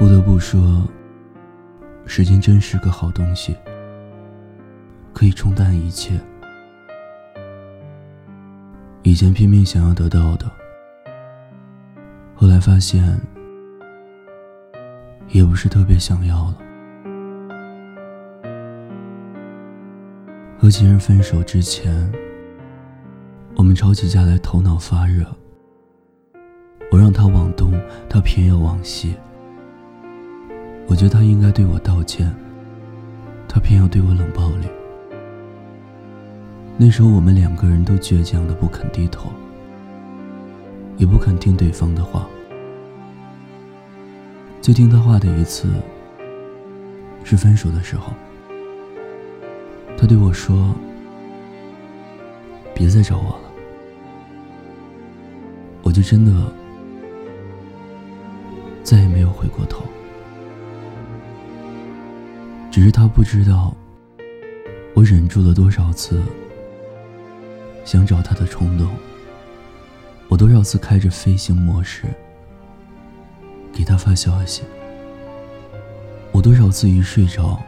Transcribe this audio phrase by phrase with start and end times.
[0.00, 0.88] 不得不说，
[2.06, 3.54] 时间真是个好东西，
[5.12, 6.18] 可以冲淡一切。
[9.02, 10.50] 以前拼命想要得到的，
[12.34, 13.20] 后来发现
[15.28, 16.56] 也不是特别想要了。
[20.58, 22.10] 和情人分手之前，
[23.54, 25.26] 我们吵起架来头脑发热，
[26.90, 29.14] 我让他往东，他偏要往西。
[30.90, 32.34] 我觉得他应该对我道歉，
[33.46, 34.66] 他偏要对我冷暴力。
[36.76, 39.30] 那时候我们两个人都倔强的不肯低头，
[40.96, 42.26] 也不肯听对方的话。
[44.60, 45.68] 最听他话的一次，
[47.22, 48.12] 是分手的时候。
[49.96, 50.74] 他对我说
[52.74, 53.50] ：“别再找我了。”
[55.84, 56.32] 我就真的
[58.82, 59.84] 再也没有回过头。
[62.70, 63.74] 只是他不知道，
[64.94, 66.22] 我忍住了多少次
[67.84, 68.88] 想找他的冲动。
[70.28, 72.04] 我多少次开着飞行模式
[73.72, 74.62] 给他发消息。
[76.30, 77.60] 我多少次一睡着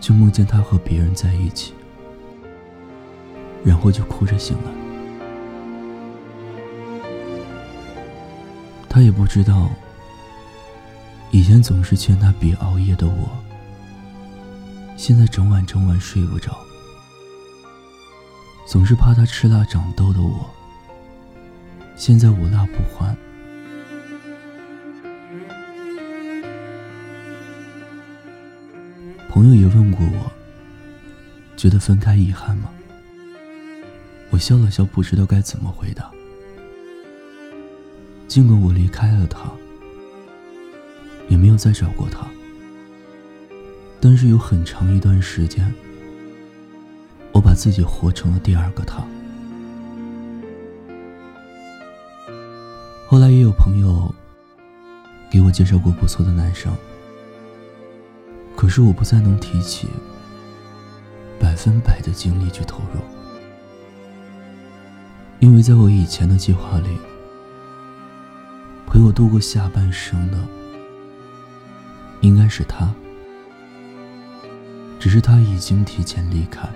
[0.00, 1.72] 就梦见他和别人在一起，
[3.64, 4.72] 然后就哭着醒来。
[8.88, 9.70] 他也不知道，
[11.30, 13.45] 以前总是劝他别熬夜的我。
[14.96, 16.58] 现在整晚整晚睡不着，
[18.66, 20.50] 总是怕他吃辣长痘的我，
[21.96, 23.16] 现在无辣不欢。
[29.28, 30.32] 朋友也问过我，
[31.56, 32.70] 觉得分开遗憾吗？
[34.30, 36.10] 我笑了笑，不知道该怎么回答。
[38.26, 39.52] 尽管我离开了他，
[41.28, 42.26] 也没有再找过他。
[44.00, 45.74] 但是有很长一段时间，
[47.32, 49.04] 我把自己活成了第二个他。
[53.08, 54.14] 后来也有朋友
[55.30, 56.72] 给我介绍过不错的男生，
[58.54, 59.88] 可是我不再能提起
[61.38, 63.00] 百分百的精力去投入，
[65.40, 66.96] 因为在我以前的计划里，
[68.86, 70.38] 陪我度过下半生的
[72.20, 72.92] 应该是他。
[74.98, 76.68] 只是他已经提前离开，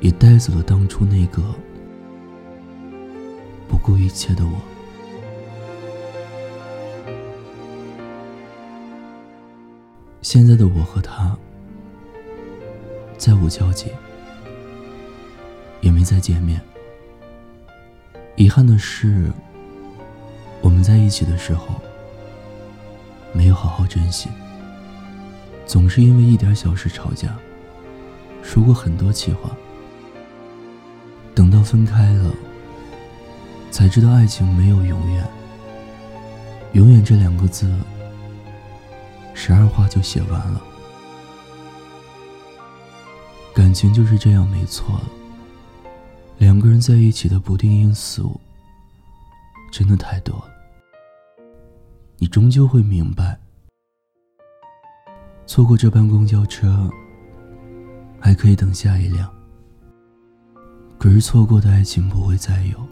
[0.00, 1.42] 也带走了当初那个
[3.68, 4.52] 不顾一切的我。
[10.20, 11.36] 现在的我和他
[13.18, 13.90] 再无交集，
[15.80, 16.60] 也没再见面。
[18.36, 19.30] 遗憾的是，
[20.60, 21.66] 我们在一起的时候
[23.32, 24.28] 没有好好珍惜。
[25.66, 27.36] 总是因为一点小事吵架，
[28.42, 29.50] 说过很多气话。
[31.34, 32.30] 等到分开了，
[33.70, 35.26] 才知道爱情没有永远。
[36.72, 37.74] 永远这两个字，
[39.34, 40.62] 十二话就写完了。
[43.54, 45.04] 感情就是这样，没错了。
[46.38, 48.40] 两个人在一起的不定因素，
[49.70, 50.48] 真的太多了。
[52.18, 53.38] 你终究会明白。
[55.52, 56.90] 错过这班公交车，
[58.18, 59.30] 还可以等下一辆。
[60.96, 62.88] 可是错过的爱情不会再有，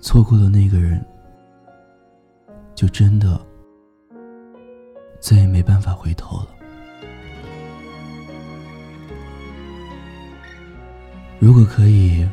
[0.00, 1.00] 错过了那个人，
[2.74, 3.40] 就真的
[5.20, 6.48] 再也没办法回头了。
[11.38, 12.28] 如果可以，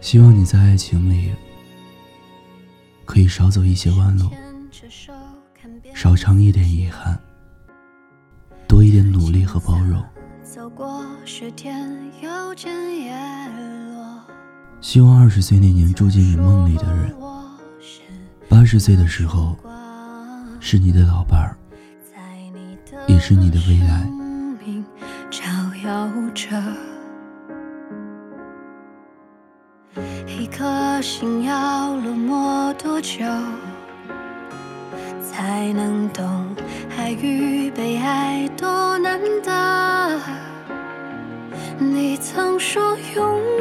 [0.00, 1.34] 希望你在爱情里
[3.04, 4.30] 可以少走一些弯路，
[5.94, 7.20] 少尝一点遗憾。
[9.56, 10.04] 多一点努力和包容。
[14.80, 17.14] 希望二十岁那年住进你梦里的人，
[18.48, 19.56] 八十岁的时候
[20.60, 21.56] 是你的老伴儿，
[23.06, 24.06] 也是你的未来。
[30.26, 33.24] 一颗心要落寞多久？
[35.22, 36.54] 才能懂
[42.36, 43.55] 曾说永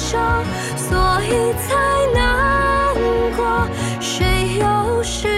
[0.00, 0.16] 所
[1.22, 1.76] 以才
[2.14, 2.94] 难
[3.36, 3.68] 过
[4.00, 5.28] 谁又是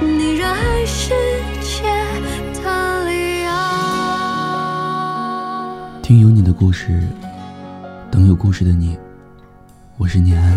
[0.00, 1.14] 你热爱世
[1.60, 1.82] 界
[2.62, 3.50] 的理由？
[6.02, 7.02] 听有你的故事
[8.10, 8.96] 等有故事的你。
[9.96, 10.56] 我是念安。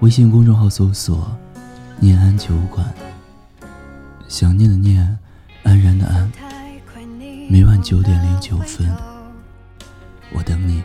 [0.00, 1.34] 微信公众号搜索
[1.98, 2.86] 念安酒馆。
[4.28, 5.18] 想念的念
[5.64, 6.30] 安然的安。
[7.48, 9.13] 每晚九点零九分。
[10.32, 10.82] 我等你。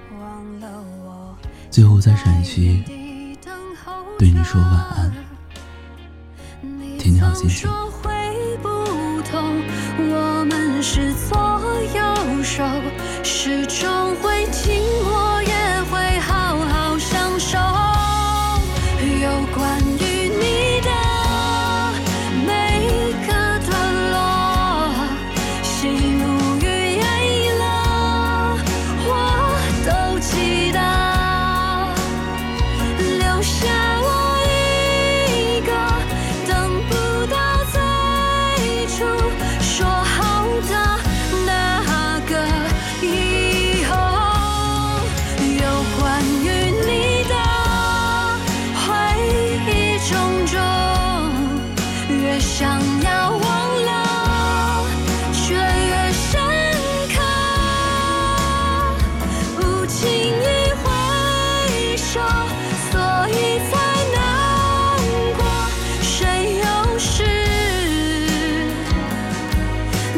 [1.71, 2.83] 最后在陕西
[4.17, 5.13] 对你说晚安，
[6.97, 7.69] 天你好心情。
[7.69, 7.91] 说
[8.61, 9.61] 不同
[9.97, 11.13] 我们是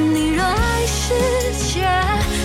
[0.01, 1.13] 你热爱世
[1.74, 2.40] 界。